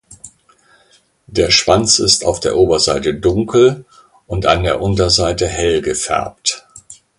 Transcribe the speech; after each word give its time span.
Der 1.27 1.51
Schwanz 1.51 1.99
ist 1.99 2.25
auf 2.25 2.39
der 2.39 2.57
Oberseite 2.57 3.13
dunkel 3.13 3.85
und 4.25 4.47
an 4.47 4.63
der 4.63 4.81
Unterseite 4.81 5.47
hell 5.47 5.81
gefärbt. 5.83 6.65